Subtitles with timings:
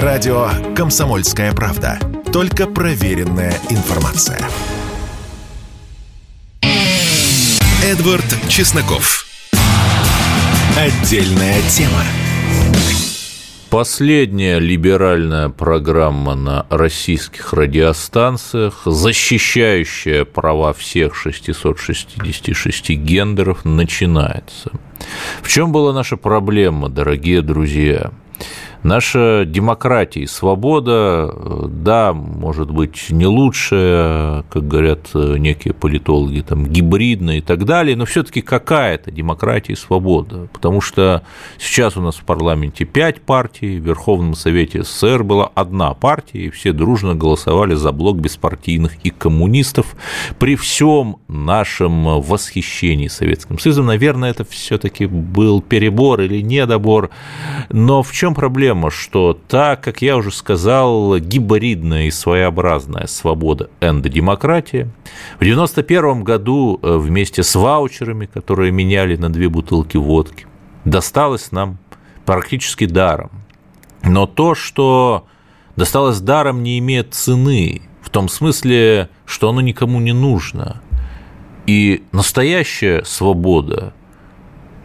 [0.00, 1.98] Радио «Комсомольская правда».
[2.32, 4.40] Только проверенная информация.
[7.84, 9.26] Эдвард Чесноков.
[10.78, 12.04] Отдельная тема.
[13.68, 24.70] Последняя либеральная программа на российских радиостанциях, защищающая права всех 666 гендеров, начинается.
[25.42, 28.10] В чем была наша проблема, дорогие друзья?
[28.82, 31.32] Наша демократия и свобода,
[31.68, 38.06] да, может быть, не лучшая, как говорят некие политологи, там, гибридная и так далее, но
[38.06, 41.22] все таки какая-то демократия и свобода, потому что
[41.58, 46.50] сейчас у нас в парламенте пять партий, в Верховном Совете СССР была одна партия, и
[46.50, 49.94] все дружно голосовали за блок беспартийных и коммунистов.
[50.38, 57.10] При всем нашем восхищении Советским Союзом, наверное, это все таки был перебор или недобор,
[57.70, 58.71] но в чем проблема?
[58.72, 64.88] Проблема, что так, как я уже сказал, гибридная и своеобразная свобода эндодемократия.
[65.38, 70.46] В 1991 году э, вместе с ваучерами, которые меняли на две бутылки водки,
[70.84, 71.78] досталось нам
[72.24, 73.30] практически даром.
[74.04, 75.26] Но то, что
[75.76, 80.80] досталось даром, не имеет цены, в том смысле, что оно никому не нужно.
[81.66, 83.92] И настоящая свобода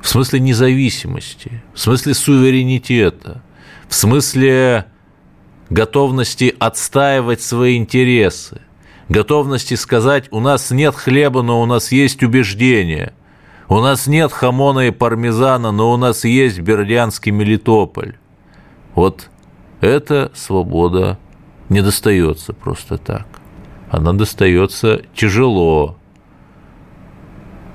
[0.02, 3.42] в смысле независимости, в смысле суверенитета,
[3.88, 4.86] в смысле
[5.70, 8.62] готовности отстаивать свои интересы,
[9.10, 13.14] готовности сказать, у нас нет хлеба, но у нас есть убеждения,
[13.70, 18.16] у нас нет хамона и пармезана, но у нас есть бердянский Мелитополь.
[18.96, 19.30] Вот
[19.82, 21.20] эта свобода
[21.70, 23.28] не достается просто так.
[23.90, 25.98] Она достается тяжело,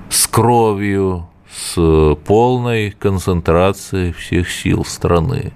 [0.09, 5.53] с кровью, с полной концентрацией всех сил страны.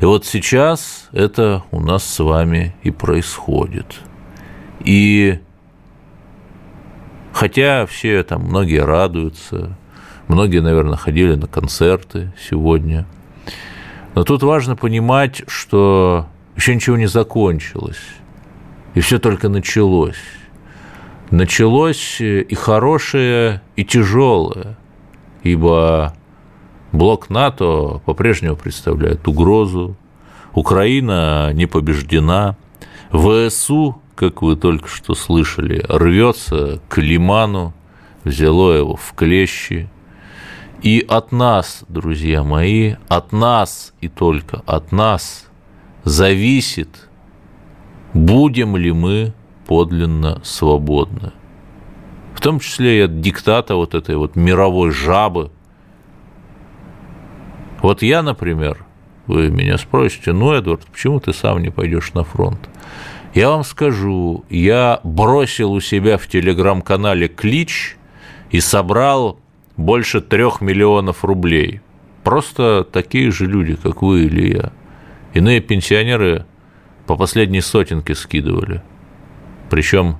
[0.00, 4.00] И вот сейчас это у нас с вами и происходит.
[4.80, 5.38] И
[7.32, 9.76] хотя все там, многие радуются,
[10.28, 13.06] многие, наверное, ходили на концерты сегодня,
[14.14, 18.02] но тут важно понимать, что еще ничего не закончилось,
[18.94, 20.20] и все только началось.
[21.30, 24.76] Началось и хорошее, и тяжелое,
[25.42, 26.14] ибо
[26.92, 29.96] Блок НАТО по-прежнему представляет угрозу.
[30.54, 32.56] Украина не побеждена.
[33.10, 37.72] ВСУ, как вы только что слышали, рвется к Лиману,
[38.24, 39.88] взяло его в клещи.
[40.82, 45.46] И от нас, друзья мои, от нас и только от нас
[46.04, 47.08] зависит,
[48.12, 49.32] будем ли мы
[49.66, 51.32] подлинно свободны.
[52.34, 55.50] В том числе и от диктата вот этой вот мировой жабы,
[57.82, 58.84] вот я, например,
[59.26, 62.68] вы меня спросите, ну, Эдвард, почему ты сам не пойдешь на фронт?
[63.34, 67.96] Я вам скажу, я бросил у себя в телеграм-канале клич
[68.50, 69.38] и собрал
[69.76, 71.80] больше трех миллионов рублей.
[72.24, 74.72] Просто такие же люди, как вы или я.
[75.34, 76.44] Иные пенсионеры
[77.06, 78.82] по последней сотенке скидывали.
[79.70, 80.18] Причем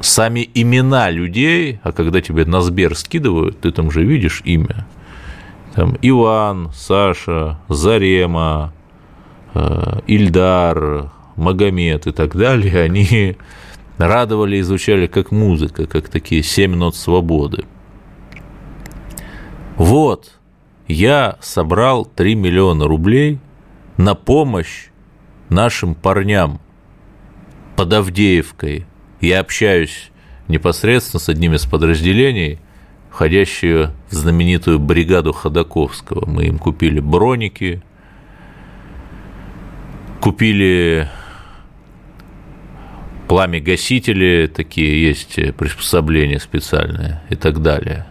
[0.00, 4.86] сами имена людей, а когда тебе на Сбер скидывают, ты там же видишь имя,
[5.76, 8.72] там Иван, Саша, Зарема,
[9.52, 13.36] э, Ильдар, Магомед и так далее, они
[13.98, 17.66] радовали, изучали как музыка, как такие семь нот свободы.
[19.76, 20.32] Вот,
[20.88, 23.38] я собрал 3 миллиона рублей
[23.98, 24.86] на помощь
[25.50, 26.58] нашим парням
[27.76, 28.86] под Авдеевкой.
[29.20, 30.10] Я общаюсь
[30.48, 32.60] непосредственно с одним из подразделений,
[33.16, 36.26] входящие в знаменитую бригаду Ходаковского.
[36.26, 37.80] Мы им купили броники,
[40.20, 41.08] купили
[43.26, 48.06] пламя-гасители, такие есть приспособления специальные и так далее.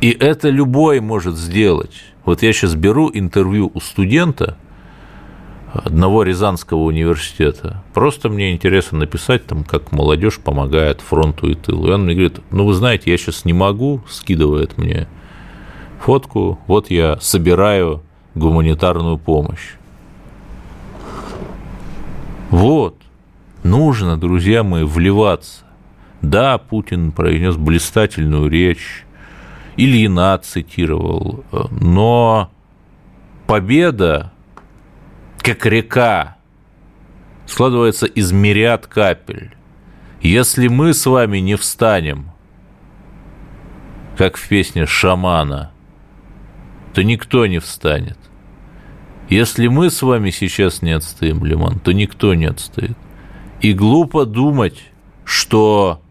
[0.00, 2.04] И это любой может сделать.
[2.24, 4.56] Вот я сейчас беру интервью у студента–
[5.72, 7.82] одного Рязанского университета.
[7.94, 11.88] Просто мне интересно написать там, как молодежь помогает фронту и тылу.
[11.88, 15.06] И он мне говорит, ну вы знаете, я сейчас не могу, скидывает мне
[16.00, 18.02] фотку, вот я собираю
[18.34, 19.74] гуманитарную помощь.
[22.50, 22.96] Вот,
[23.62, 25.64] нужно, друзья мои, вливаться.
[26.20, 29.04] Да, Путин произнес блистательную речь,
[29.76, 32.50] Ильина цитировал, но
[33.46, 34.29] победа
[35.42, 36.36] как река,
[37.46, 39.52] складывается из мириад капель.
[40.20, 42.30] Если мы с вами не встанем,
[44.16, 45.72] как в песне шамана,
[46.92, 48.18] то никто не встанет.
[49.28, 52.96] Если мы с вами сейчас не отстоим Лиман, то никто не отстоит.
[53.60, 54.82] И глупо думать,
[55.24, 56.02] что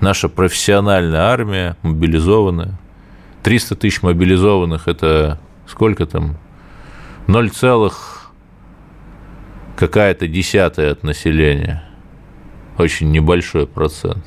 [0.00, 2.78] наша профессиональная армия, мобилизованная,
[3.42, 6.38] 300 тысяч мобилизованных– это сколько там?
[7.26, 7.50] 0,
[9.76, 11.84] какая-то десятая от населения.
[12.78, 14.24] Очень небольшой процент.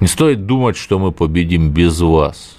[0.00, 2.58] Не стоит думать, что мы победим без вас.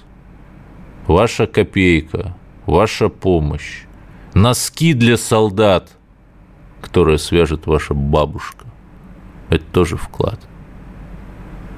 [1.08, 2.36] Ваша копейка,
[2.66, 3.84] ваша помощь,
[4.34, 5.90] носки для солдат,
[6.82, 8.66] которые свяжет ваша бабушка.
[9.50, 10.40] Это тоже вклад.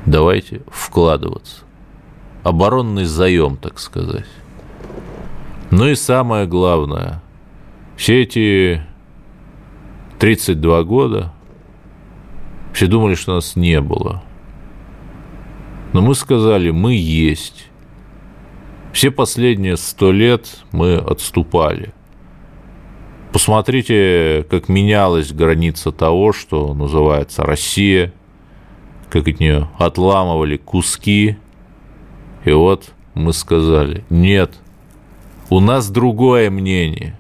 [0.06, 1.62] Давайте вкладываться.
[2.44, 4.26] Оборонный заем, так сказать.
[5.72, 7.24] Ну и самое главное,
[7.96, 8.82] все эти
[10.20, 11.32] 32 года
[12.74, 14.22] все думали, что нас не было.
[15.94, 17.70] Но мы сказали, мы есть.
[18.92, 21.94] Все последние сто лет мы отступали.
[23.32, 28.14] Посмотрите, как менялась граница того, что называется Россия,
[29.10, 31.38] как от нее отламывали куски.
[32.44, 34.61] И вот мы сказали, нет,
[35.52, 37.20] у нас другое мнение.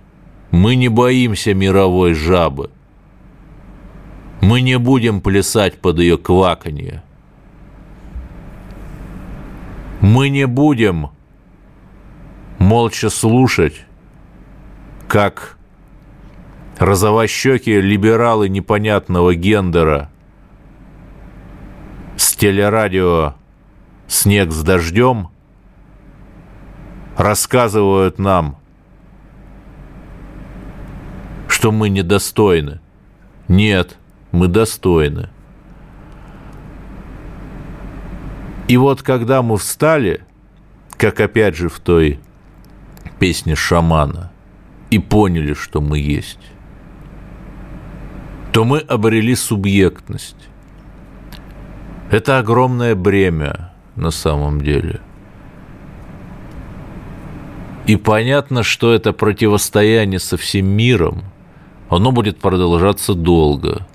[0.51, 2.71] Мы не боимся мировой жабы.
[4.39, 7.03] Мы не будем плясать под ее кваканье.
[9.99, 11.09] Мы не будем
[12.57, 13.85] молча слушать,
[15.09, 15.57] как
[16.79, 20.09] розовощекие либералы непонятного гендера
[22.15, 23.33] с телерадио
[24.07, 25.30] «Снег с дождем»
[27.17, 28.57] рассказывают нам,
[31.47, 32.79] что мы недостойны.
[33.47, 33.97] Нет,
[34.31, 35.29] мы достойны.
[38.67, 40.23] И вот когда мы встали,
[40.97, 42.19] как опять же в той
[43.19, 44.31] песне шамана,
[44.89, 46.39] и поняли, что мы есть,
[48.51, 50.49] то мы обрели субъектность.
[52.09, 54.99] Это огромное бремя на самом деле.
[57.85, 61.23] И понятно, что это противостояние со всем миром,
[61.89, 63.87] оно будет продолжаться долго.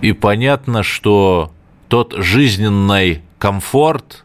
[0.00, 1.52] И понятно, что
[1.88, 4.24] тот жизненный комфорт,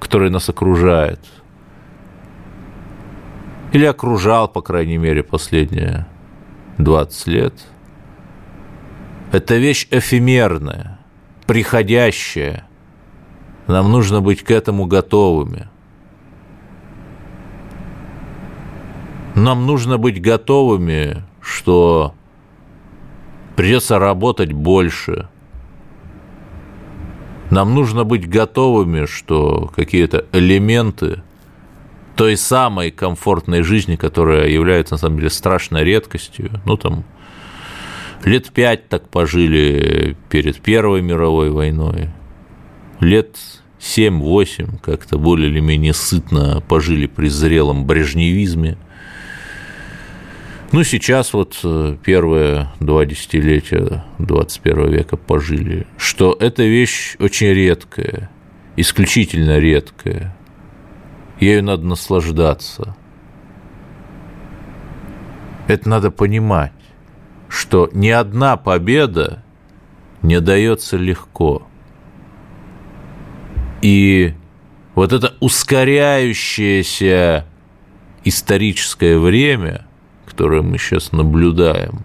[0.00, 1.20] который нас окружает,
[3.72, 6.06] или окружал, по крайней мере, последние
[6.78, 7.54] 20 лет–
[9.30, 10.98] это вещь эфемерная,
[11.46, 12.66] приходящая.
[13.66, 15.68] Нам нужно быть к этому готовыми.
[19.38, 22.14] Нам нужно быть готовыми, что
[23.56, 25.28] придется работать больше.
[27.50, 31.22] Нам нужно быть готовыми, что какие-то элементы
[32.16, 37.04] той самой комфортной жизни, которая является, на самом деле, страшной редкостью, ну, там,
[38.24, 42.10] Лет пять так пожили перед Первой мировой войной.
[42.98, 43.36] Лет
[43.78, 48.76] семь-восемь как-то более или менее сытно пожили при зрелом брежневизме.
[50.70, 58.30] Ну, сейчас вот э, первые два десятилетия 21 века пожили, что эта вещь очень редкая,
[58.76, 60.36] исключительно редкая.
[61.40, 62.94] Ею надо наслаждаться.
[65.68, 66.72] Это надо понимать
[67.48, 69.42] что ни одна победа
[70.22, 71.66] не дается легко.
[73.82, 74.34] И
[74.94, 77.44] вот это ускоряющееся
[78.24, 79.86] историческое время,
[80.38, 82.04] которое мы сейчас наблюдаем,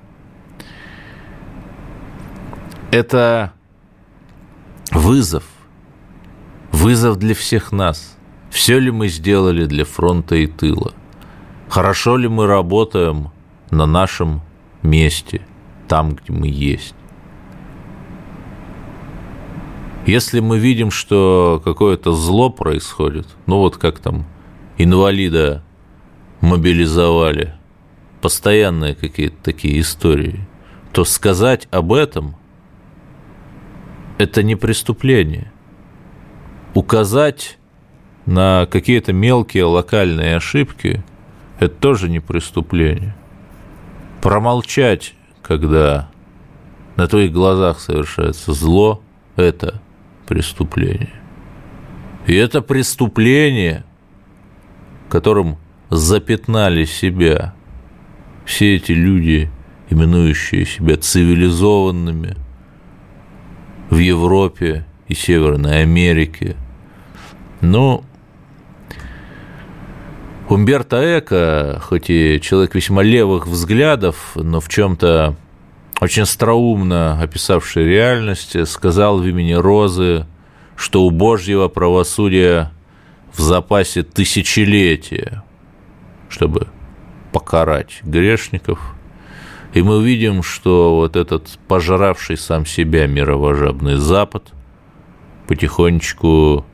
[2.90, 3.54] это
[4.92, 5.44] вызов,
[6.72, 8.18] вызов для всех нас.
[8.50, 10.94] Все ли мы сделали для фронта и тыла?
[11.70, 13.30] Хорошо ли мы работаем
[13.70, 14.42] на нашем
[14.82, 15.42] месте,
[15.88, 16.96] там, где мы есть.
[20.08, 24.26] Если мы видим, что какое-то зло происходит, ну вот как там
[24.80, 25.64] инвалида
[26.42, 27.54] мобилизовали,
[28.24, 30.40] постоянные какие-то такие истории,
[30.94, 32.36] то сказать об этом–
[34.18, 35.52] это не преступление.
[36.74, 37.60] Указать
[38.26, 41.04] на какие-то мелкие локальные ошибки–
[41.60, 43.14] это тоже не преступление
[44.24, 46.10] промолчать, когда
[46.96, 49.04] на твоих глазах совершается зло,
[49.36, 49.82] это
[50.28, 51.12] преступление.
[52.26, 53.84] И это преступление,
[55.10, 55.58] которым
[55.90, 57.54] запятнали себя
[58.46, 59.50] все эти люди,
[59.90, 62.36] именующие себя цивилизованными
[63.90, 66.56] в Европе и Северной Америке.
[67.62, 68.04] Но
[70.50, 75.36] Умберто Эко, хоть и человек весьма левых взглядов, но в чем-то
[76.02, 80.26] очень остроумно описавший реальность, сказал в имени Розы,
[80.76, 82.72] что у Божьего правосудия
[83.34, 85.44] в запасе тысячелетия,
[86.30, 86.68] чтобы
[87.34, 88.80] покарать грешников.
[89.74, 94.54] И мы увидим, что вот этот пожравший сам себя мировожабный Запад
[95.48, 96.66] потихонечку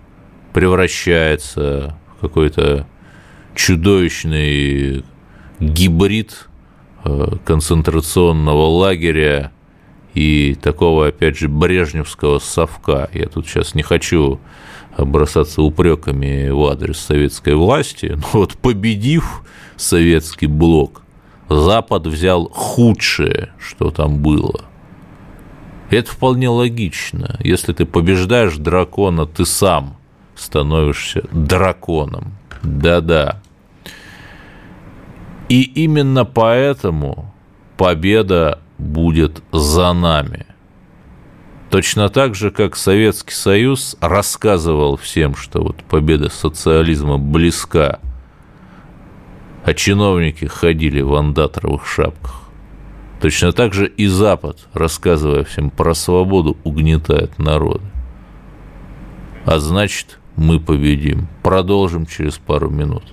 [0.54, 2.86] превращается в какой-то
[3.56, 5.06] чудовищный
[5.60, 6.50] гибрид
[7.06, 9.52] э, концентрационного лагеря
[10.14, 13.10] и такого, опять же, брежневского совка.
[13.14, 14.40] Я тут сейчас не хочу
[15.06, 19.44] бросаться упреками в адрес советской власти, но вот победив
[19.76, 21.02] советский блок,
[21.50, 24.62] Запад взял худшее, что там было.
[25.90, 27.40] это вполне логично.
[27.40, 29.98] Если ты побеждаешь дракона, ты сам
[30.36, 32.34] становишься драконом.
[32.62, 33.42] Да-да.
[35.50, 37.34] И именно поэтому
[37.78, 40.46] победа будет за нами.
[41.70, 48.00] Точно так же, как Советский Союз рассказывал всем, что вот победа социализма близка,
[49.64, 52.42] а чиновники ходили в андатровых шапках.
[53.22, 57.86] Точно так же и Запад, рассказывая всем про свободу, угнетает народы.
[59.46, 61.28] А значит, мы победим.
[61.44, 63.04] Продолжим через пару минут.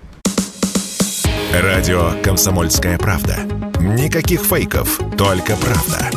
[1.53, 3.39] Радио «Комсомольская правда».
[3.81, 6.11] Никаких фейков, только правда.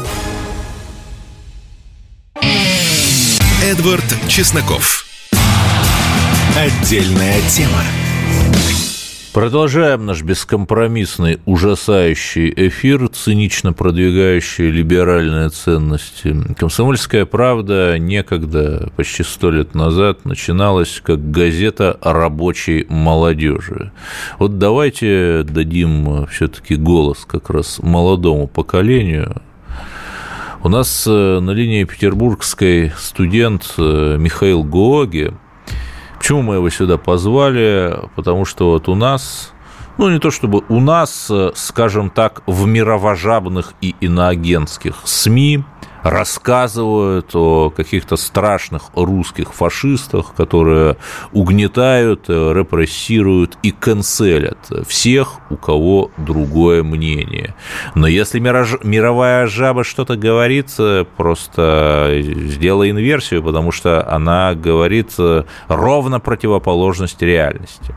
[3.79, 5.05] Эдвард Чесноков.
[6.57, 7.81] Отдельная тема.
[9.31, 16.35] Продолжаем наш бескомпромиссный, ужасающий эфир, цинично продвигающий либеральные ценности.
[16.57, 23.93] «Комсомольская правда» некогда, почти сто лет назад, начиналась как газета рабочей молодежи.
[24.39, 29.41] Вот давайте дадим все-таки голос как раз молодому поколению,
[30.63, 35.33] у нас э, на линии петербургской студент э, Михаил Гоги–
[36.19, 37.97] Почему мы его сюда позвали?
[38.15, 39.53] Потому что вот у нас,
[39.97, 45.63] ну не то чтобы у нас, скажем так, в мировожабных и иноагентских СМИ
[46.03, 50.97] рассказывают о каких-то страшных русских фашистах, которые
[51.31, 57.55] угнетают, репрессируют и канцелят всех, у кого другое мнение.
[57.95, 60.69] Но если мировая жаба что-то говорит,
[61.17, 65.13] просто сделай инверсию, потому что она говорит
[65.67, 67.93] ровно противоположность реальности.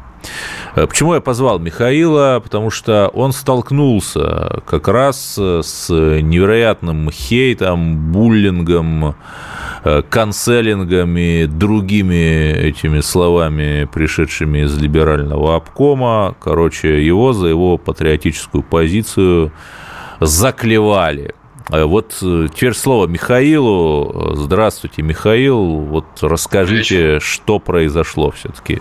[0.75, 2.41] Э, почему я позвал Михаила?
[2.43, 9.15] Потому что он столкнулся как раз с невероятным хейтом, буллингом,
[9.85, 16.35] э, канцелингом и другими этими словами, пришедшими из либерального обкома.
[16.41, 19.53] Короче, его за его патриотическую позицию
[20.21, 21.35] заклевали.
[21.71, 24.33] Э, вот теперь слово Михаилу.
[24.35, 25.59] Здравствуйте, Михаил.
[25.59, 28.81] Вот расскажите, что произошло все-таки.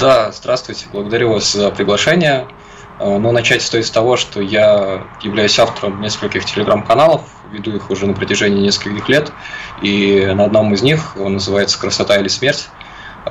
[0.00, 2.48] Да, здравствуйте, благодарю вас за приглашение.
[3.00, 7.20] Э, ну, начать стоит с того, что я являюсь автором нескольких телеграм-каналов,
[7.52, 9.30] веду их уже на протяжении нескольких лет,
[9.82, 12.70] и на одном из них, он называется «Красота или смерть»,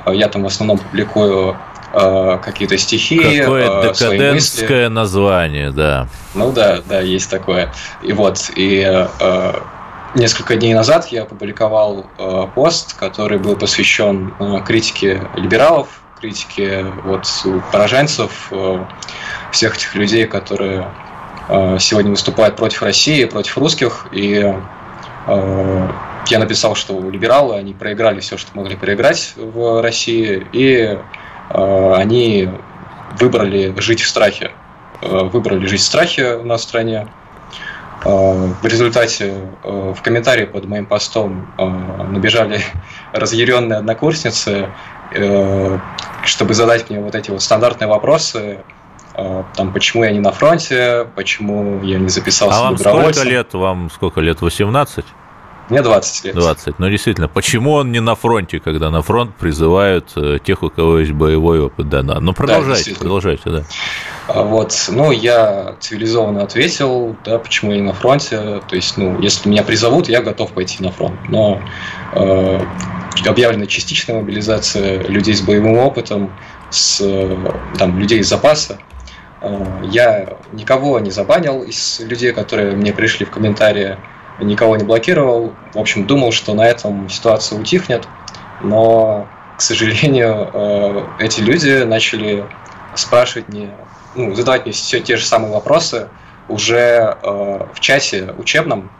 [0.06, 1.56] э, я там в основном публикую
[1.92, 6.06] э, какие-то стихи, Какое декадентское название, да.
[6.34, 7.72] Ну да, да, есть такое.
[8.00, 9.08] И вот, и
[10.14, 12.06] несколько дней назад я опубликовал
[12.54, 14.34] пост, который был посвящен
[14.64, 15.88] критике либералов,
[16.20, 17.26] критики вот
[17.72, 18.84] пораженцев, э,
[19.52, 20.86] всех этих людей, которые
[21.48, 24.06] э, сегодня выступают против России, против русских.
[24.12, 24.54] И
[25.26, 25.88] э,
[26.26, 30.98] я написал, что либералы, они проиграли все, что могли проиграть в России, и
[31.52, 32.48] они
[33.18, 34.52] выбрали жить в страхе.
[35.00, 37.08] Выбрали жить в страхе у нас в стране.
[38.04, 39.34] В результате
[39.64, 42.60] в комментарии под моим постом набежали
[43.12, 44.68] разъяренные однокурсницы,
[46.24, 48.60] чтобы задать мне вот эти вот стандартные вопросы,
[49.14, 53.54] э, там, почему я не на фронте, почему я не записался А вам сколько лет?
[53.54, 54.40] Вам сколько лет?
[54.40, 55.04] 18?
[55.70, 56.34] Мне 20 лет.
[56.34, 56.78] 20.
[56.78, 60.98] Ну, действительно, почему он не на фронте, когда на фронт призывают э, тех, у кого
[60.98, 61.88] есть боевой опыт?
[61.88, 62.20] Да, да.
[62.20, 63.64] Ну, продолжайте, да, продолжайте, да.
[64.28, 68.60] Вот, ну, я цивилизованно ответил, да, почему я не на фронте.
[68.68, 71.18] То есть, ну, если меня призовут, я готов пойти на фронт.
[71.28, 71.60] Но
[72.14, 72.60] э,
[73.26, 76.32] объявлена частичная мобилизация людей с боевым опытом,
[76.70, 77.00] с
[77.78, 78.78] там, людей из запаса.
[79.40, 83.96] Э, я никого не забанил из людей, которые мне пришли в комментарии,
[84.40, 85.52] никого не блокировал.
[85.74, 88.06] В общем, думал, что на этом ситуация утихнет,
[88.62, 92.44] но, к сожалению, э, эти люди начали
[92.94, 93.70] спрашивать мне,
[94.14, 96.08] ну, задавать мне все те же самые вопросы
[96.48, 98.90] уже э, в чате учебном,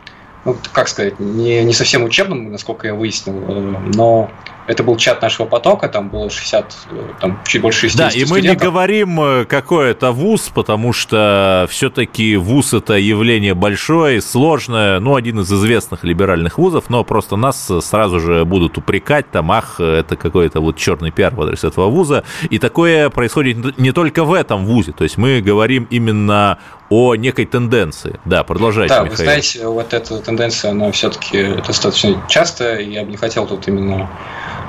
[0.45, 4.31] ну, как сказать, не, не совсем учебным, насколько я выяснил, э, но
[4.67, 8.21] это был чат нашего потока, там было 60, э, там чуть больше 60 Да, и
[8.21, 8.61] мы студентов.
[8.63, 15.15] не говорим, э, какой это вуз, потому что все-таки вуз это явление большое, сложное, ну,
[15.15, 20.15] один из известных либеральных вузов, но просто нас сразу же будут упрекать, там, ах, это
[20.15, 24.65] какой-то вот черный пиар в адрес этого вуза, и такое происходит не только в этом
[24.65, 26.57] вузе, то есть мы говорим именно
[26.91, 28.19] о некой тенденции.
[28.25, 29.17] Да, продолжайте, Да, Михаил.
[29.17, 33.65] вы знаете, вот эта тенденция, она все-таки достаточно частая, и я бы не хотел тут
[33.69, 34.09] именно,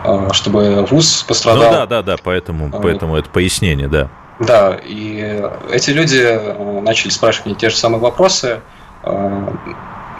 [0.04, 1.72] э, чтобы вуз Ну пострадал.
[1.72, 4.08] да, да, да, поэтому, А, поэтому это пояснение, да.
[4.38, 8.60] Да, и эти люди э, начали спрашивать мне те же самые вопросы.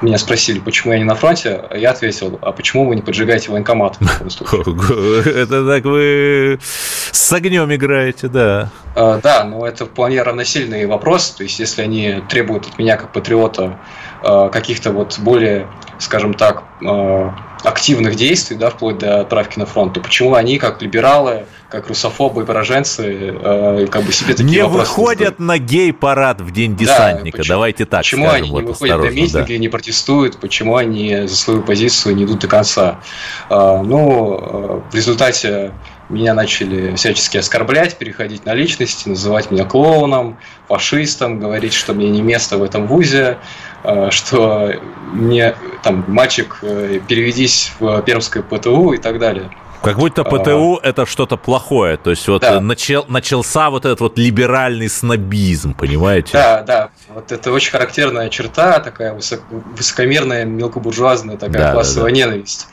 [0.02, 3.96] Меня спросили, почему я не на фронте, я ответил, а почему вы не поджигаете военкомат?
[4.00, 6.58] в таком случае?» Это так вы
[7.12, 8.70] с огнем играете, да.
[8.96, 11.30] Э, Да, но это вполне равносильный вопрос.
[11.30, 13.78] То есть, если они требуют от меня как патриота
[14.50, 15.66] каких-то вот более,
[15.98, 17.30] скажем так, э,
[17.64, 22.42] активных действий, да, вплоть до отправки на фронт, то почему они, как либералы, как русофобы
[22.42, 26.84] и пораженцы, э, как бы себе такие Не вопросы выходят на гей-парад в день Да,
[26.84, 29.40] десантника, почему- давайте так Почему скажем, они не вот выходят на осторожно, да.
[29.42, 32.98] митинги, не протестуют, почему они за свою позицию не идут до конца?
[33.48, 35.72] А, Ну, э, в результате
[36.12, 40.38] меня начали всячески оскорблять, переходить на личности, называть меня клоуном,
[40.68, 43.38] фашистом, говорить, что мне не место в этом вузе,
[43.84, 44.72] э, что
[45.12, 49.50] мне там мальчик э, переведись в Пермское ПТУ и так далее.
[49.82, 50.24] Как будто А.
[50.24, 52.60] ПТУ это что-то плохое, то есть вот Да.
[52.60, 56.30] начал, начался вот этот вот либеральный снобизм, понимаете?
[56.34, 59.42] Да, да, вот это очень характерная черта, такая высок-
[59.76, 62.68] высокомерная, мелкобуржуазная такая Да, да, классовая ненависть.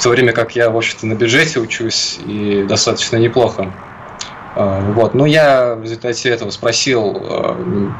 [0.00, 3.70] В то время как я, в общем-то, на бюджете учусь и достаточно неплохо.
[4.56, 5.12] Э, Вот.
[5.12, 7.90] Ну, я в результате этого спросил, э,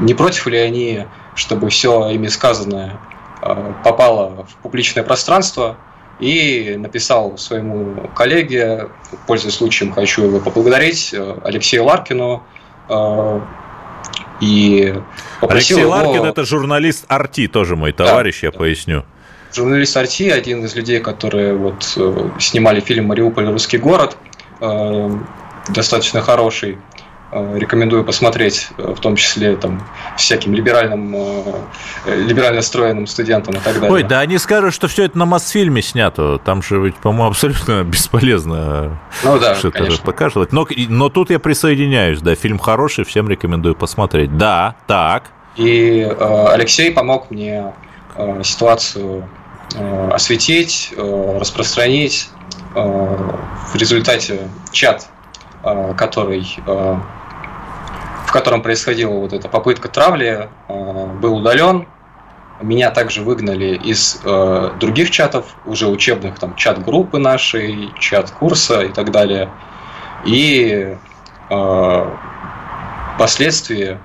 [0.00, 2.98] не против ли они, чтобы все ими сказанное
[3.42, 5.76] э, попало в публичное пространство,
[6.20, 8.88] и написал своему коллеге,
[9.26, 12.44] пользуясь случаем, хочу его поблагодарить, Алексею Ларкину,
[14.40, 14.94] и
[15.38, 15.90] попросил Алексей его...
[15.90, 18.58] Ларкин это журналист Арти, тоже мой товарищ, я да.
[18.58, 19.04] поясню.
[19.54, 23.46] Журналист Арти, один из людей, которые вот э, снимали фильм «Мариуполь.
[23.46, 24.16] Русский город»,
[24.60, 25.10] э,
[25.68, 26.78] достаточно хороший.
[27.32, 29.86] Э, Рекомендую посмотреть, в том числе там
[30.16, 31.14] всяким либеральным,
[32.06, 33.90] либерально настроенным студентам и так далее.
[33.90, 36.38] Ой, да они скажут, что все это на Мосфильме снято.
[36.38, 40.52] Там же ведь, по-моему, абсолютно бесполезно ну да, что-то показывать.
[40.52, 44.36] Но, но тут я присоединяюсь, да, фильм хороший, всем рекомендую посмотреть.
[44.36, 45.24] Да, так.
[45.56, 47.72] И э, Алексей помог мне
[48.16, 49.28] э, ситуацию
[50.12, 52.28] осветить, э, распространить.
[52.74, 53.16] Э,
[53.72, 55.08] в результате чат,
[55.64, 56.96] э, который, э,
[58.26, 61.86] в котором происходила вот эта попытка травли, э, был удален.
[62.60, 69.10] Меня также выгнали из э, других чатов, уже учебных, там, чат-группы нашей, чат-курса и так
[69.10, 69.50] далее.
[70.24, 70.96] И
[71.50, 72.16] э,
[73.16, 73.98] впоследствии э,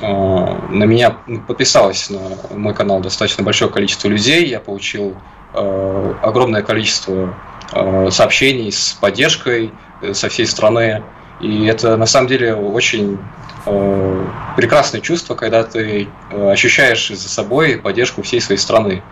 [0.00, 4.46] на меня подписалось на мой канал достаточно большое количество людей.
[4.46, 5.16] Я получил
[5.54, 7.34] э, огромное количество
[7.72, 11.02] э, сообщений с поддержкой э, со всей страны.
[11.40, 13.18] И это на самом деле очень
[13.66, 14.24] э,
[14.56, 19.02] прекрасное чувство, когда ты э, ощущаешь за собой поддержку всей своей страны.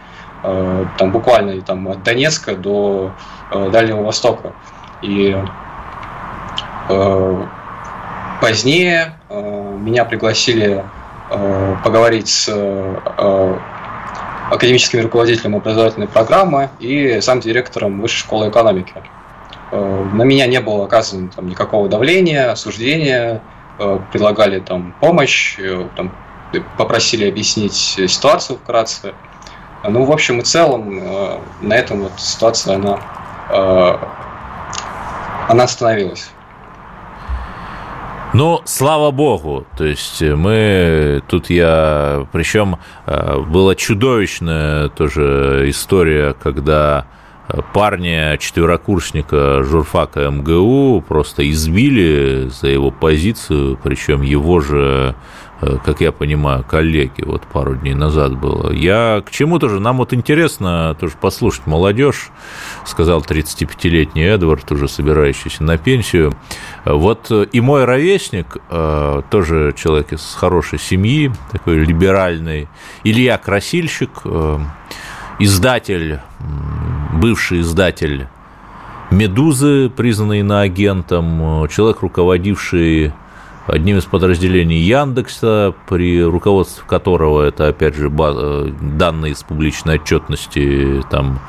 [0.43, 3.13] Э, там буквально там, от Донецка до
[3.51, 4.53] э, Дальнего Востока.
[5.03, 5.37] И
[6.89, 7.47] э,
[8.41, 10.85] позднее меня пригласили
[11.31, 13.59] э, поговорить с э,
[14.51, 18.95] академическим руководителем образовательной программы и сам директором Высшей школы экономики.
[19.71, 23.43] Э, на меня не было оказано там, никакого давления, осуждения,
[23.79, 26.13] э, предлагали там помощь, э, там,
[26.77, 29.15] попросили объяснить ситуацию вкратце.
[29.87, 33.01] Ну, в общем и целом, э, на этом вот ситуация, она,
[33.51, 33.97] э,
[35.49, 36.31] она остановилась.
[38.35, 47.07] Ну, слава богу, то есть мы, тут я, причем э, была чудовищная тоже история, когда
[47.73, 55.15] парня, четверокурсника журфака МГУ просто избили за его позицию, причем его же, э,
[55.61, 58.71] как я понимаю, коллеги, вот пару дней назад было.
[58.73, 62.31] Я к чему тоже, нам вот интересно тоже послушать молодежь,
[62.85, 66.33] сказал 35-летний Эдвард, уже собирающийся на пенсию.
[66.85, 72.69] Вот и мой ровесник, э, тоже человек из хорошей семьи, такой либеральный,
[73.05, 74.59] Илья Красильщик, э,
[75.39, 76.21] издатель,
[77.15, 78.29] бывший издатель
[79.11, 83.13] Медузы, признанный иноагентом, человек, руководивший
[83.67, 91.03] одним из подразделений Яндекса, при руководстве которого это, опять же, база, данные из публичной отчетности,
[91.11, 91.41] там,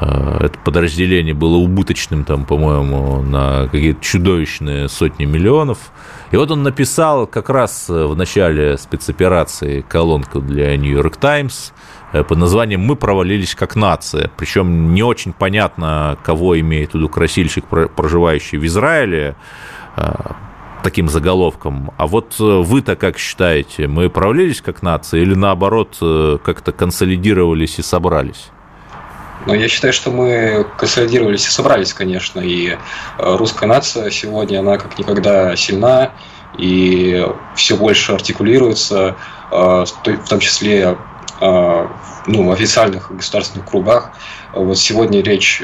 [0.00, 5.92] э, это подразделение было убыточным, там, по-моему, на какие-то чудовищные сотни миллионов.
[6.30, 11.74] И вот он написал как раз в начале спецоперации колонку для York Times
[12.12, 14.30] э, под названием «Мы провалились как нация».
[14.36, 19.36] Причем не очень понятно, кого имеет в виду красильщик, проживающий в Израиле,
[19.96, 20.12] э,
[20.82, 21.92] таким заголовком.
[21.96, 27.78] А вот э, вы-то как считаете, мы провалились как нация или наоборот э, как-то консолидировались
[27.78, 28.50] и собрались?
[29.46, 32.40] Ну, я считаю, что мы консолидировались и собрались, конечно.
[32.40, 32.76] И э,
[33.18, 36.12] русская нация сегодня, она как никогда сильна
[36.58, 39.16] и все больше артикулируется,
[39.50, 40.98] в том числе
[41.40, 41.88] ну,
[42.26, 44.10] в официальных государственных кругах.
[44.52, 45.62] Вот сегодня речь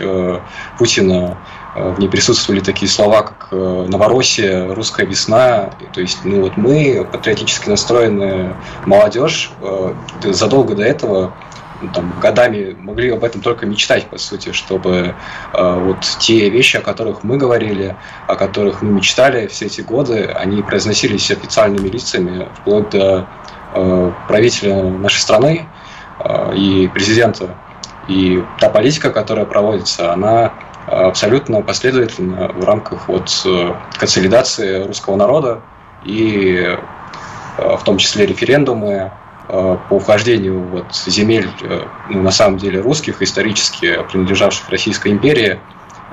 [0.79, 1.37] Путина
[1.77, 5.71] в ней присутствовали такие слова, как э, «Новороссия», «Русская весна».
[5.93, 9.93] То есть, ну вот мы, патриотически настроенная молодежь, э,
[10.25, 11.35] задолго до этого
[11.83, 15.15] ну, там, годами могли об этом только мечтать, по сути, чтобы
[15.53, 20.25] э, вот те вещи, о которых мы говорили, о которых мы мечтали все эти годы,
[20.25, 23.29] они произносились официальными лицами, вплоть до
[23.75, 25.69] э, правителя нашей страны
[26.21, 27.55] э, и президента.
[28.09, 30.55] И та политика, которая проводится, она
[30.87, 35.61] абсолютно последовательно в рамках вот э, консолидации русского народа
[36.05, 39.11] и э, в том числе референдумы
[39.49, 41.49] э, по вхождению вот земель,
[42.09, 45.59] ну, на самом деле русских, исторически принадлежавших Российской империи,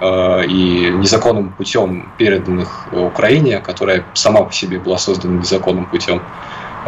[0.01, 6.21] и незаконным путем переданных Украине, которая сама по себе была создана незаконным путем.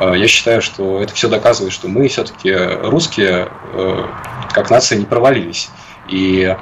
[0.02, 3.48] Я считаю, что это все доказывает, что мы все-таки русские
[4.52, 5.70] как нация не провалились.
[6.10, 6.56] И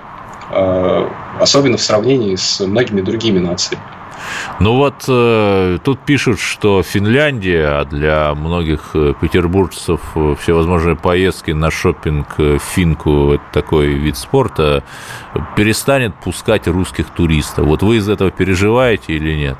[1.39, 3.81] особенно в сравнении с многими другими нациями.
[4.59, 11.51] Ну вот э, тут пишут, что Финляндия, а для многих э, петербуржцев э, всевозможные поездки
[11.51, 12.35] на шопинг
[12.73, 14.83] финку, это такой вид спорта,
[15.55, 17.65] перестанет пускать русских туристов.
[17.65, 19.57] Вот вы из этого переживаете или нет?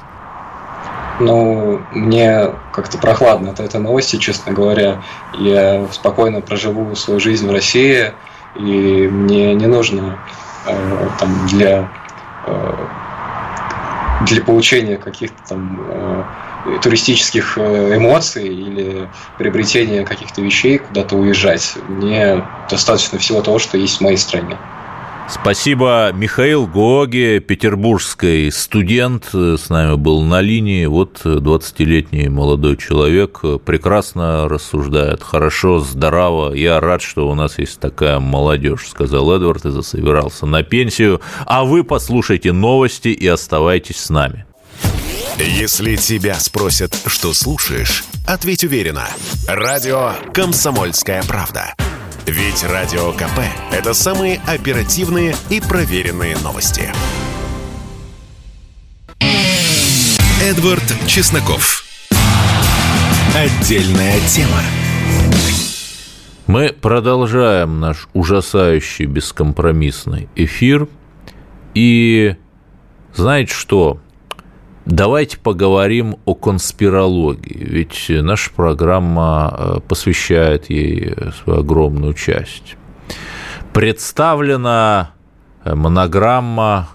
[1.19, 5.03] Ну, мне как-то прохладно от этой новости, честно говоря.
[5.38, 8.12] Я спокойно проживу свою жизнь в России,
[8.56, 11.89] и мне не нужно Э, там, для,
[12.45, 12.88] э,
[14.28, 16.23] для получения каких-то там э,
[16.82, 21.76] туристических эмоций или приобретения каких-то вещей куда-то уезжать.
[21.88, 24.58] Мне достаточно всего того, что есть в моей стране.
[25.29, 26.12] Спасибо.
[26.13, 30.86] Михаил Гоги, петербургский студент, с нами был на линии.
[30.86, 36.53] Вот 20-летний молодой человек прекрасно рассуждает, хорошо, здраво.
[36.53, 41.19] Я рад, что у нас есть такая молодежь, сказал Эдвард и засобирался на пенсию.
[41.45, 44.45] А вы послушайте новости и оставайтесь с нами.
[45.39, 49.07] Если тебя спросят, что слушаешь, ответь уверенно.
[49.47, 51.73] Радио «Комсомольская правда».
[52.25, 53.41] Ведь Радио КП–
[53.73, 56.89] это самые оперативные и проверенные новости.
[60.41, 61.83] Эдвард Чесноков.
[63.36, 64.62] Отдельная тема.
[66.47, 70.88] Мы продолжаем наш ужасающий бескомпромиссный эфир.
[71.73, 72.38] И
[73.13, 73.99] знаете что?
[74.86, 82.76] Давайте поговорим о конспирологии, ведь наша программа э, посвящает ей свою огромную часть.
[83.72, 85.12] Представлена
[85.63, 86.89] э, монограмма,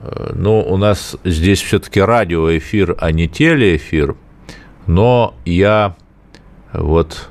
[0.00, 4.16] э, ну, у нас здесь все-таки радиоэфир, а не телеэфир,
[4.86, 5.96] но я
[6.72, 7.28] вот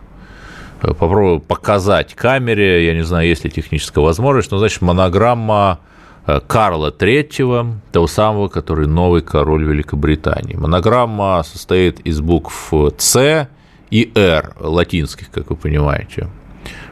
[0.80, 5.92] попробую показать камере, я не знаю, есть ли техническая возможность, но, значит, монограмма Э,
[6.25, 10.55] Карла III, того самого, который новый король Великобритании.
[10.55, 13.49] Монограмма состоит из букв «С»
[13.89, 16.29] и «Р», латинских, как вы понимаете.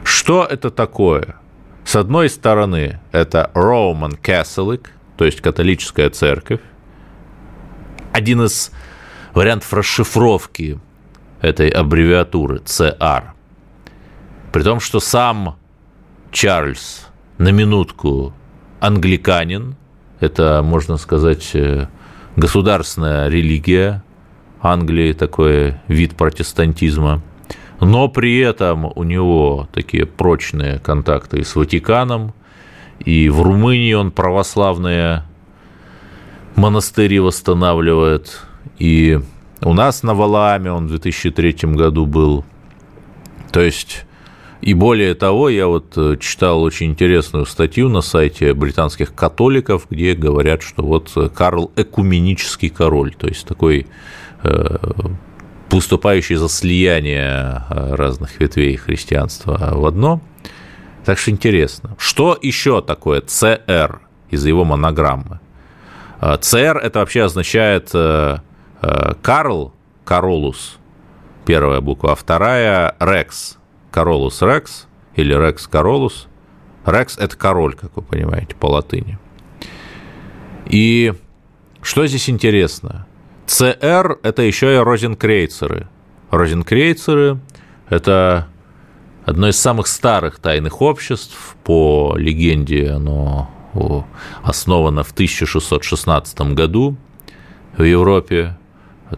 [0.04, 1.36] Что это такое?
[1.84, 6.60] С одной стороны, это Roman Catholic, то есть католическая церковь.
[8.12, 8.70] Один из
[9.32, 10.78] вариантов расшифровки
[11.40, 13.24] этой аббревиатуры CR.
[14.52, 15.56] При том, что сам
[16.30, 18.34] Чарльз на минутку
[18.82, 19.76] англиканин,
[20.18, 21.86] это, можно сказать, э,
[22.34, 24.02] государственная религия.
[24.60, 27.20] Англии, такой вид протестантизма,
[27.80, 32.32] но при этом у него такие прочные контакты с Ватиканом,
[33.00, 35.24] и в Румынии он православные
[36.54, 38.40] монастыри восстанавливает,
[38.78, 39.20] и
[39.60, 42.44] у нас на Валааме он в 2003 году был.
[43.50, 44.06] То есть
[44.62, 50.14] И более того, я вот э, читал очень интересную статью на сайте британских католиков, где
[50.14, 53.88] говорят, что вот Карл экуменический король, то есть такой
[54.44, 54.76] э,
[55.68, 60.20] выступающий за слияние э, разных ветвей христианства в одно.
[61.04, 61.96] Так что интересно.
[61.98, 65.40] Что еще такое ЦР из его монограммы?
[66.40, 70.78] ЦР это вообще означает Карл, Каролус,
[71.44, 73.58] первая буква, а вторая Рекс,
[73.92, 76.26] Королус Рекс или Рекс Королус.
[76.84, 79.18] Рекс– это король, как вы понимаете, по латыни.
[80.66, 81.12] И
[81.82, 83.06] что здесь интересно?
[83.46, 85.88] ЦР– это еще и розенкрейцеры.
[86.30, 87.38] Розенкрейцеры–
[87.88, 88.48] это
[89.24, 91.56] одно из самых старых тайных обществ.
[91.62, 93.50] По легенде оно
[94.42, 96.96] основано в 1616 году
[97.76, 98.56] в Европе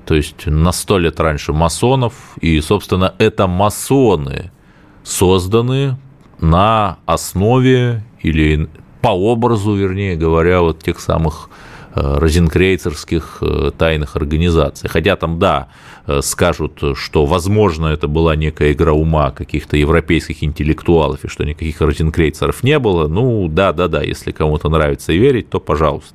[0.05, 4.51] то есть на сто лет раньше масонов, и, собственно, это масоны
[5.05, 5.97] созданы
[6.41, 8.69] на основе или
[9.01, 11.51] по образу, вернее говоря, вот тех самых
[11.95, 14.89] э, розенкрейцерских э, тайных организаций.
[14.89, 15.69] Хотя там, да,
[16.07, 21.83] э, скажут, что, возможно, это была некая игра ума каких-то европейских интеллектуалов, и что никаких
[21.83, 23.07] розенкрейцеров не было.
[23.07, 26.15] Ну, да-да-да, если кому-то нравится верить, то пожалуйста.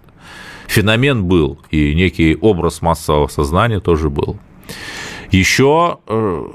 [0.67, 4.38] Феномен был, и некий образ массового сознания тоже был.
[5.32, 5.97] Еще,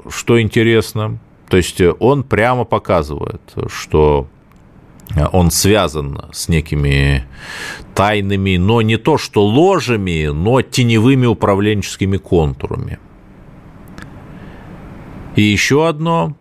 [0.09, 4.27] что интересно, то есть э, он прямо показывает, что
[5.15, 7.25] э, он связан с некими
[7.93, 12.99] тайными, но не то что ложами, но теневыми управленческими контурами.
[15.35, 16.35] И еще одно,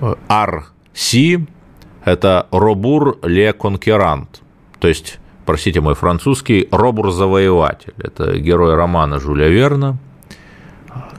[0.00, 0.64] RC
[1.12, 1.46] э,–
[2.04, 4.42] это Робур Ле Конкерант,
[4.80, 7.94] то есть, простите мой французский, Робур Завоеватель.
[7.98, 9.98] Это герой романа Жюля Верна–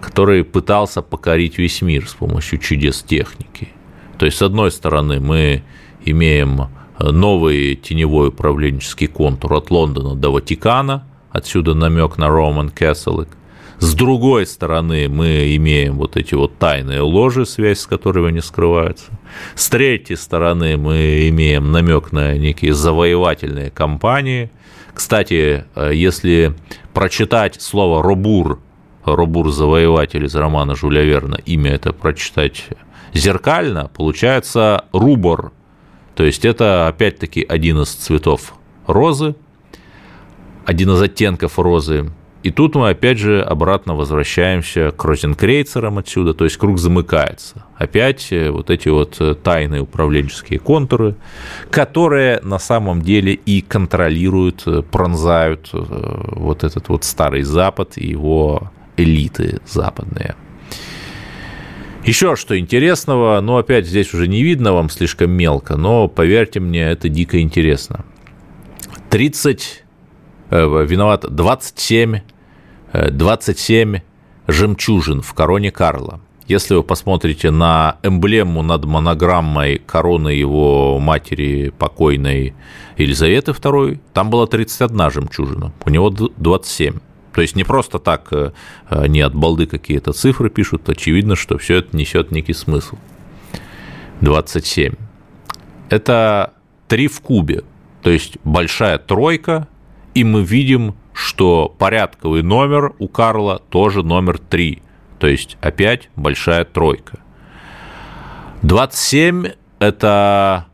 [0.03, 3.69] который пытался покорить весь мир с помощью чудес техники.
[4.17, 5.63] То есть, с одной стороны, мы
[6.03, 6.67] имеем
[6.99, 13.29] новый теневой управленческий контур от Лондона до Ватикана, отсюда намек на Роман Кэсселик.
[13.79, 19.05] С другой стороны, мы имеем вот эти вот тайные ложи, связь с которыми они скрываются.
[19.55, 24.51] С третьей стороны, мы имеем намек на некие завоевательные кампании.
[24.93, 26.53] Кстати, э, если
[26.93, 28.59] прочитать слово «робур»
[29.05, 32.65] Робур Завоеватель из романа Жюля Верна, имя это прочитать
[33.13, 35.51] зеркально, получается рубор.
[36.15, 38.53] То есть это опять-таки один из цветов
[38.87, 39.35] розы,
[40.65, 42.11] один из оттенков розы.
[42.43, 47.63] И тут мы опять же обратно возвращаемся к розенкрейцерам отсюда, то есть круг замыкается.
[47.77, 51.15] Опять э, вот эти вот э, тайные управленческие контуры,
[51.71, 58.69] которые на самом деле и контролируют, э, пронзают вот этот вот старый Запад и его
[58.97, 60.35] элиты западные.
[62.05, 66.81] Еще что интересного, но опять здесь уже не видно вам слишком мелко, но поверьте мне,
[66.81, 68.03] это дико интересно.
[69.09, 69.83] 30,
[70.49, 72.19] э, виноват, 27,
[72.91, 74.01] 27 э,
[74.47, 76.19] жемчужин в короне Карла.
[76.45, 82.53] Если вы посмотрите на эмблему над монограммой короны его матери покойной
[82.97, 86.99] Елизаветы II, там была 31 жемчужина, у него 27.
[87.33, 88.51] То есть не просто так э,
[89.07, 92.95] не от балды какие-то цифры пишут, очевидно, что все это несет некий смысл.
[94.21, 94.93] 27.
[95.89, 96.53] Это
[96.87, 97.63] 3 в кубе,
[98.03, 99.67] то есть большая тройка,
[100.13, 104.81] и мы видим, что порядковый номер у Карла тоже номер 3,
[105.17, 107.19] то есть опять большая тройка.
[108.61, 109.47] 27–
[109.79, 110.67] это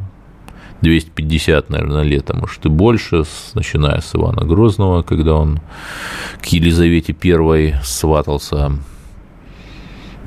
[0.81, 3.23] 250, наверное, лет, а может и больше,
[3.55, 5.61] начиная с Ивана Грозного, когда он
[6.43, 8.73] к Елизавете I сватался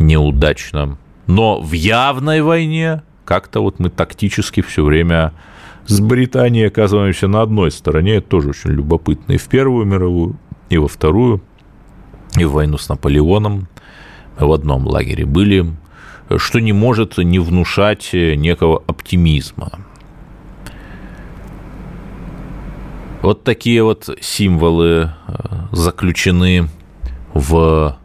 [0.00, 0.98] неудачно.
[1.28, 5.32] Но в явной войне как-то вот мы тактически все время
[5.86, 8.16] с Британией оказываемся на одной стороне.
[8.16, 9.34] Это тоже очень любопытно.
[9.34, 10.36] И в Первую мировую,
[10.70, 11.40] и во Вторую,
[12.36, 13.68] и в войну с Наполеоном
[14.36, 15.72] в одном лагере были,
[16.36, 19.72] что не может не внушать некого оптимизма.
[23.24, 25.34] Вот такие вот символы э,
[25.72, 26.68] заключены
[27.32, 27.96] в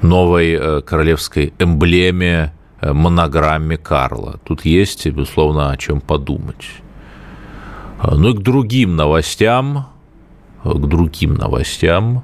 [0.00, 4.38] новой э, королевской эмблеме, э, монограмме Карла.
[4.44, 6.68] Тут есть, безусловно, о чем подумать.
[8.00, 9.88] Ну и к другим новостям,
[10.62, 12.22] к другим новостям.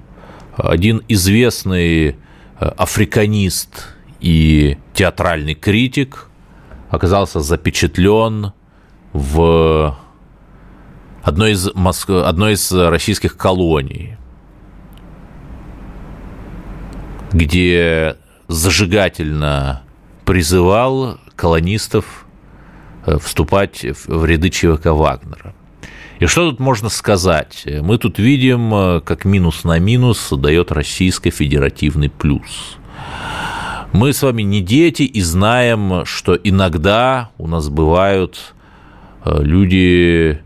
[0.56, 2.14] Один известный
[2.70, 3.88] африканист
[4.20, 6.28] и театральный критик
[6.90, 8.52] оказался запечатлен
[9.12, 9.98] в
[11.22, 12.10] одной из, Моск...
[12.10, 14.16] одной из российских колоний,
[17.32, 18.16] где
[18.48, 19.82] зажигательно
[20.24, 22.26] призывал колонистов
[23.06, 25.54] э, вступать в ряды ЧВК Вагнера.
[26.22, 27.66] И что тут можно сказать?
[27.66, 32.78] Мы тут видим, э, как минус на минус дает российский федеративный плюс.
[33.92, 38.54] Мы с вами не дети и знаем, что иногда у нас бывают
[39.24, 40.40] э, люди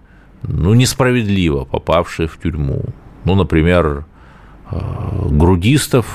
[0.45, 2.81] ну, несправедливо попавшие в тюрьму.
[3.27, 4.07] Ну, например,
[4.71, 4.79] э,
[5.29, 6.07] Грудистов,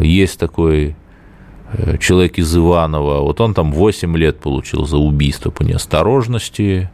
[0.00, 0.96] есть такой
[2.00, 6.90] человек из Иванова, вот он там 8 лет получил за убийство по неосторожности,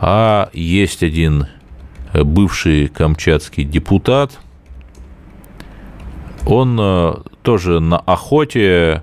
[0.00, 1.46] а есть один
[2.12, 4.38] бывший камчатский депутат,
[6.46, 9.02] он тоже на охоте,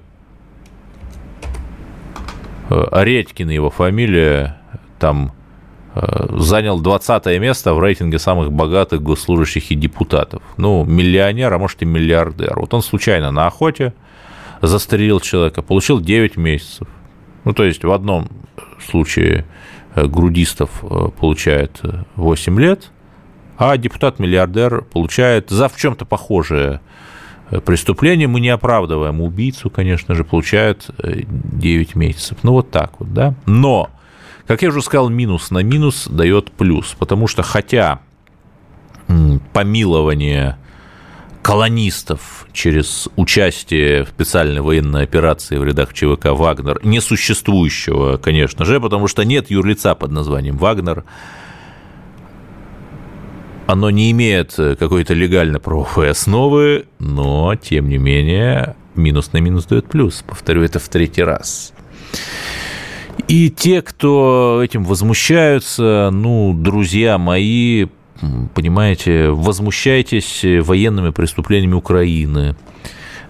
[2.69, 4.57] Редькин его фамилия,
[4.99, 5.33] там
[5.95, 10.41] Э, занял 20 место в рейтинге самых богатых госслужащих и депутатов.
[10.57, 12.59] Ну, миллионер, а может и миллиардер.
[12.59, 13.93] Вот он случайно на охоте
[14.61, 16.87] застрелил человека, получил 9 месяцев.
[17.43, 18.27] Ну, то есть в одном
[18.89, 19.45] случае
[19.82, 21.81] э, грудистов э, получает
[22.15, 22.91] 8 лет,
[23.57, 26.81] а депутат-миллиардер получает за в чем-то похожее
[27.65, 28.27] преступление.
[28.27, 32.39] Мы не оправдываем убийцу, конечно же, получает 9 месяцев.
[32.43, 33.35] Ну, вот так вот, да.
[33.45, 33.91] Но
[34.47, 37.99] как я уже сказал, минус на минус дает плюс, потому что хотя
[39.53, 40.57] помилование
[41.43, 49.07] колонистов через участие в специальной военной операции в рядах ЧВК «Вагнер», несуществующего, конечно же, потому
[49.07, 51.03] что нет юрлица под названием «Вагнер»,
[53.67, 59.87] оно не имеет какой-то легально правовой основы, но, тем не менее, минус на минус дает
[59.87, 60.23] плюс.
[60.25, 61.73] Повторю это в третий раз.
[63.27, 67.87] И те, кто этим возмущаются, ну, друзья мои,
[68.53, 72.55] понимаете, возмущайтесь военными преступлениями Украины,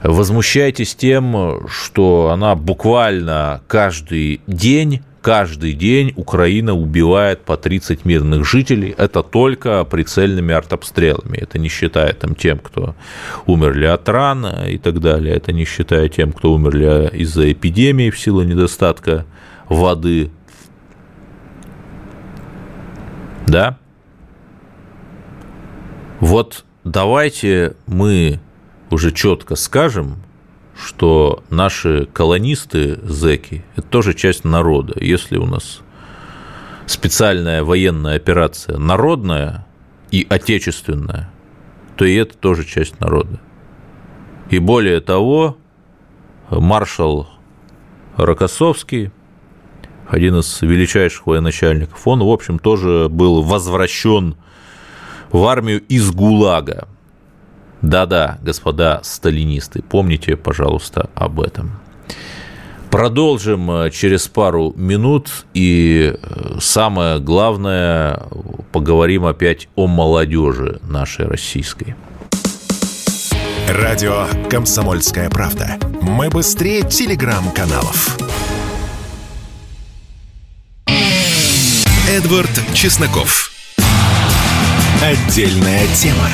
[0.02, 8.94] возмущайтесь тем, что она буквально каждый день каждый день Украина убивает по 30 мирных жителей.
[8.98, 11.38] Это только прицельными артобстрелами.
[11.38, 12.94] Это не считая там тем, кто
[13.48, 15.36] умерли от ран и так далее.
[15.36, 19.26] Это не считая тем, кто умерли из-за эпидемии в силу недостатка
[19.70, 20.30] воды.
[23.48, 23.78] Да?
[26.24, 28.40] Вот давайте мы
[28.90, 30.24] уже четко скажем,
[30.74, 34.94] что наши колонисты, зеки, это тоже часть народа.
[35.02, 35.82] Если у нас
[36.86, 39.68] специальная военная операция народная
[40.12, 41.30] и отечественная,
[41.98, 43.42] то и это тоже часть народа.
[44.50, 45.58] И более того,
[46.50, 47.28] маршал
[48.16, 49.12] Рокоссовский–
[50.08, 54.38] один из величайших военачальников, он, в общем, тоже был возвращен
[55.34, 56.88] в армию из ГУЛАГа.
[57.82, 61.72] Да-да, господа сталинисты, помните, пожалуйста, об этом.
[62.90, 68.22] Продолжим э, через пару минут, и э, самое главное,
[68.72, 71.96] поговорим опять о молодежи нашей российской.
[73.68, 75.80] Радио «Комсомольская правда».
[76.02, 78.20] Мы быстрее телеграм-каналов.
[82.08, 83.53] Эдвард Чесноков.
[85.04, 86.30] Отдельная тема.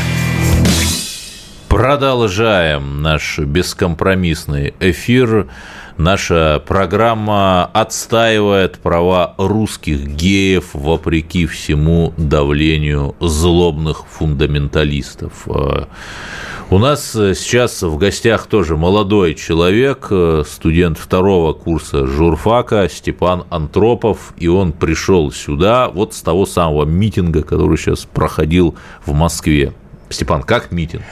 [1.69, 5.47] Продолжаем наш бескомпромиссный эфир.
[5.97, 15.47] Наша программа отстаивает права русских геев вопреки всему давлению злобных фундаменталистов.
[16.71, 20.11] У нас сейчас в гостях тоже молодой человек,
[20.47, 27.43] студент второго курса журфака Степан Антропов, и он пришел сюда вот с того самого митинга,
[27.43, 29.73] который сейчас проходил в Москве.
[30.09, 31.03] Степан, как митинг?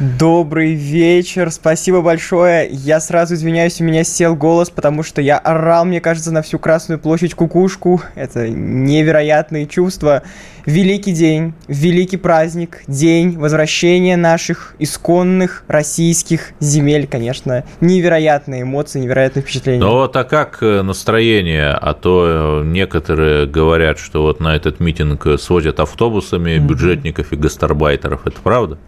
[0.00, 2.68] Добрый вечер, спасибо большое.
[2.68, 6.58] Я сразу извиняюсь, у меня сел голос, потому что я орал, мне кажется, на всю
[6.58, 8.02] Красную площадь кукушку.
[8.16, 10.24] Это невероятные чувства.
[10.66, 17.64] Великий день, великий праздник, день возвращения наших исконных российских земель, конечно.
[17.80, 19.80] Невероятные эмоции, невероятные впечатления.
[19.80, 21.70] Ну вот, а как э, настроение?
[21.70, 26.66] А то э, некоторые говорят, что вот на этот митинг сводят автобусами mm-hmm.
[26.66, 28.26] бюджетников и гастарбайтеров.
[28.26, 28.78] Это правда?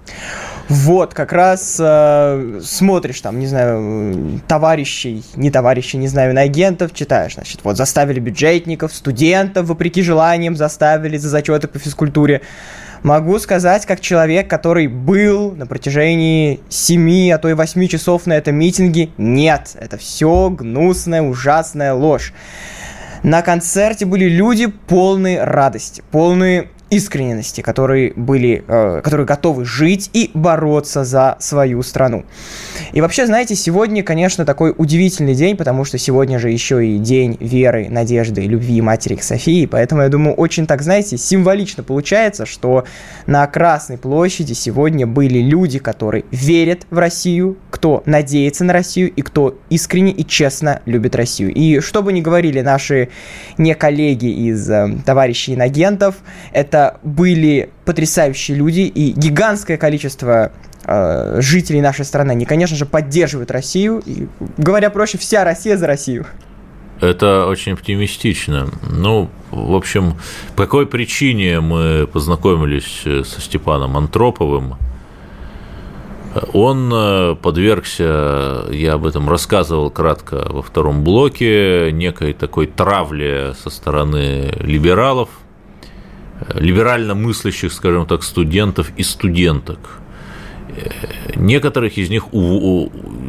[0.69, 6.93] Вот, как раз э, смотришь там, не знаю, товарищей, не товарищей, не знаю, на агентов,
[6.93, 12.43] читаешь, значит, вот заставили бюджетников, студентов, вопреки желаниям, заставили за зачеты по физкультуре.
[13.05, 18.33] Могу сказать, как человек, который был на протяжении 7, а то и 8 часов на
[18.33, 22.33] этом митинге, нет, это все гнусная, ужасная ложь.
[23.23, 30.31] На концерте были люди полные радости, полные искренности, которые были, э, которые готовы жить и
[30.35, 32.25] бороться за свою страну.
[32.93, 37.37] И вообще, знаете, сегодня, конечно, такой удивительный день, потому что сегодня же еще и день
[37.41, 42.85] веры, надежды, любви матери к Софии, поэтому я думаю, очень так, знаете, символично получается, что
[43.27, 49.23] на Красной площади сегодня были люди, которые верят в Россию, кто надеется на Россию и
[49.23, 51.53] кто искренне и честно любит Россию.
[51.53, 53.09] И что бы ни говорили наши
[53.59, 56.17] не коллеги из э, товарищей инагентов,
[56.53, 60.53] это это были потрясающие люди, и гигантское количество
[60.85, 65.87] э, жителей нашей страны, они, конечно же, поддерживают Россию, и, говоря проще, вся Россия за
[65.87, 66.27] Россию.
[67.01, 68.69] Это очень оптимистично.
[68.83, 70.15] Ну, в общем,
[70.55, 74.77] по какой причине мы познакомились со Степаном Антроповым?
[76.53, 83.71] Он э, подвергся, я об этом рассказывал кратко во втором блоке, некой такой травле со
[83.71, 85.31] стороны либералов–
[86.55, 89.79] либерально мыслящих, скажем так, студентов и студенток.
[91.35, 92.27] Некоторых из них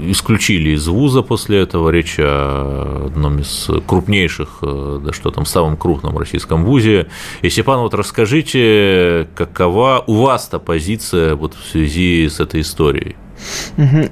[0.10, 1.90] исключили из вуза после этого.
[1.90, 7.08] Речь о одном из крупнейших, э, да что там, самом крупном российском вузе.
[7.42, 13.16] И, Степан, вот расскажите, какова у вас-то позиция вот в связи с этой историей?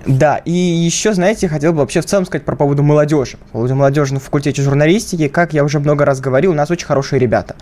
[0.06, 3.38] Да, и еще, знаете, хотел бы вообще в целом сказать про поводу молодежи.
[3.38, 6.86] По поводу молодежи на факультете журналистики, как я уже много раз говорил, у нас очень
[6.86, 7.56] хорошие ребята.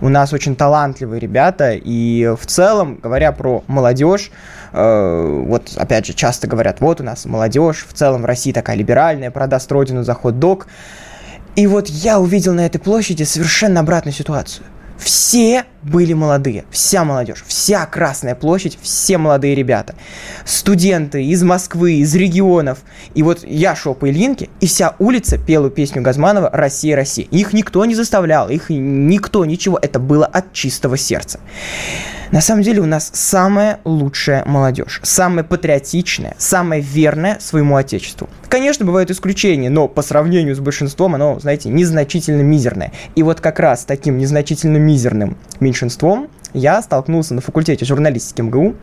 [0.00, 4.30] У нас очень талантливые ребята, и в целом, говоря про молодежь,
[4.72, 8.76] э, вот опять же, часто говорят, вот у нас молодежь, в целом в России такая
[8.76, 10.66] либеральная, продаст родину за хот-дог.
[11.56, 14.66] И вот я увидел на этой площади совершенно обратную ситуацию.
[14.98, 19.94] Все были молодые, вся молодежь, вся Красная площадь, все молодые ребята.
[20.44, 22.78] Студенты из Москвы, из регионов.
[23.14, 27.26] И вот я шел по Ильинке, и вся улица пела песню Газманова «Россия, Россия».
[27.30, 29.78] Их никто не заставлял, их никто, ничего.
[29.80, 31.38] Это было от чистого сердца.
[32.32, 38.28] На самом деле у нас самая лучшая молодежь, самая патриотичная, самая верная своему отечеству.
[38.48, 42.92] Конечно, бывают исключения, но по сравнению с большинством оно, знаете, незначительно мизерное.
[43.14, 45.36] И вот как раз таким незначительно мизерным
[45.76, 48.74] меньшинством я столкнулся на факультете журналистики МГУ.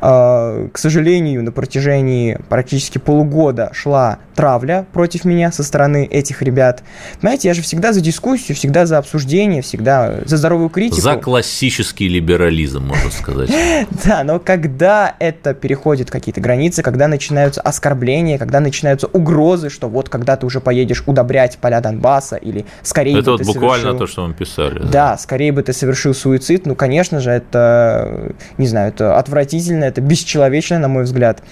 [0.00, 6.82] А, к сожалению, на протяжении практически полугода шла травля против меня со стороны этих ребят.
[7.20, 11.00] Понимаете, я же всегда за дискуссию, всегда за обсуждение, всегда за здоровую критику.
[11.00, 13.50] За классический либерализм, можно сказать.
[14.04, 20.08] Да, но когда это переходит какие-то границы, когда начинаются оскорбления, когда начинаются угрозы, что вот
[20.08, 24.32] когда ты уже поедешь удобрять поля Донбасса или скорее Это вот буквально то, что мы
[24.32, 24.80] писали.
[24.82, 29.84] Да, скорее бы ты совершил суицид, ну, конечно, конечно же, это, не знаю, это отвратительно,
[29.84, 31.42] это бесчеловечно, на мой взгляд.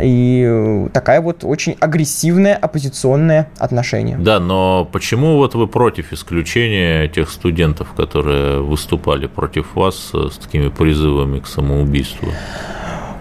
[0.00, 4.16] И такая вот очень агрессивное оппозиционное отношение.
[4.16, 10.68] Да, но почему вот вы против исключения тех студентов, которые выступали против вас с такими
[10.68, 12.28] призывами к самоубийству?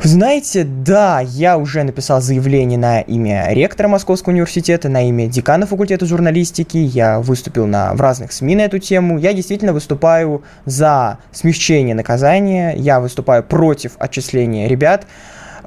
[0.08, 6.06] Знаете, да, я уже написал заявление на имя ректора Московского университета, на имя декана факультета
[6.06, 9.18] журналистики, я выступил на, в разных СМИ на эту тему.
[9.18, 15.08] Я действительно выступаю за смягчение наказания, я выступаю против отчисления ребят.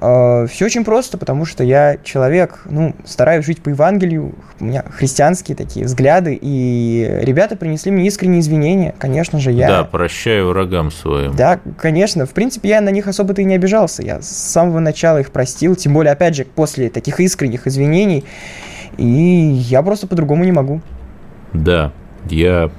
[0.00, 4.84] Э, все очень просто, потому что я человек, ну, стараюсь жить по Евангелию, у меня
[4.90, 9.68] христианские такие взгляды, и ребята принесли мне искренние извинения, конечно же, я...
[9.68, 11.34] Да, прощаю врагам своим.
[11.34, 15.18] Да, конечно, в принципе, я на них особо-то и не обижался, я с самого начала
[15.18, 18.24] их простил, тем более, опять же, после таких искренних извинений,
[18.96, 20.80] и я просто по-другому не могу.
[21.52, 21.92] Да,
[22.28, 22.70] я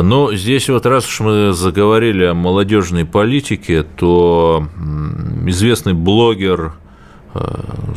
[0.00, 4.66] но здесь вот раз уж мы заговорили о молодежной политике, то
[5.48, 6.74] известный блогер,
[7.34, 7.40] э,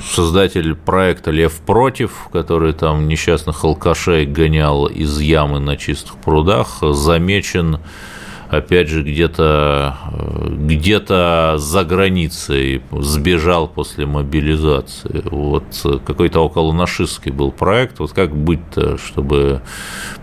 [0.04, 7.80] создатель проекта «Лев против», который там несчастных алкашей гонял из ямы на чистых прудах, замечен
[8.50, 9.98] опять же, где-то
[10.48, 15.24] где за границей сбежал после мобилизации.
[15.26, 15.64] Вот
[16.06, 18.00] какой-то около нашистский был проект.
[18.00, 19.62] Вот как быть-то, чтобы...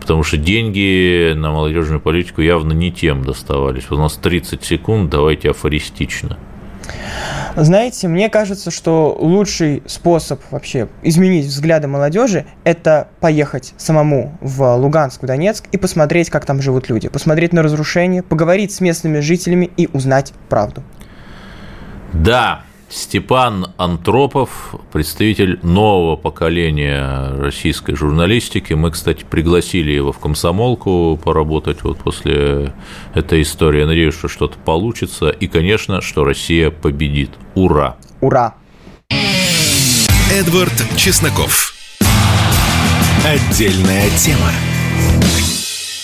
[0.00, 3.90] Потому что деньги на молодежную политику явно не тем доставались.
[3.90, 6.38] У нас 30 секунд, давайте афористично.
[7.54, 15.22] Знаете, мне кажется, что лучший способ вообще изменить взгляды молодежи– это поехать самому в Луганск,
[15.22, 19.70] в Донецк и посмотреть, как там живут люди, посмотреть на разрушения, поговорить с местными жителями
[19.76, 20.82] и узнать правду.
[22.12, 22.62] Да,
[22.92, 28.74] Степан Антропов, представитель нового поколения российской журналистики.
[28.74, 32.74] Мы, кстати, пригласили его в комсомолку поработать вот после
[33.14, 33.80] этой истории.
[33.80, 35.30] Я надеюсь, что что-то получится.
[35.30, 37.30] И, конечно, что Россия победит.
[37.54, 37.96] Ура!
[38.20, 38.56] Ура!
[40.30, 41.72] Эдвард Чесноков.
[43.24, 44.50] Отдельная тема.